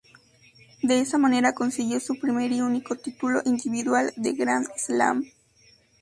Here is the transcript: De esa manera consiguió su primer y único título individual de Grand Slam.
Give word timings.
De 0.81 0.99
esa 0.99 1.19
manera 1.19 1.53
consiguió 1.53 1.99
su 1.99 2.19
primer 2.19 2.51
y 2.51 2.61
único 2.61 2.95
título 2.95 3.43
individual 3.45 4.11
de 4.17 4.33
Grand 4.33 4.65
Slam. 4.75 5.25